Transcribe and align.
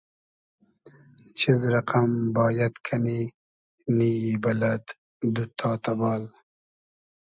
چیز 1.37 1.59
رئقئم 1.73 2.11
بایئد 2.35 2.75
کئنی, 2.85 3.21
نییی 3.97 4.33
بئلئد, 4.43 4.85
دوتتا 5.33 5.71
تئبال 5.83 6.23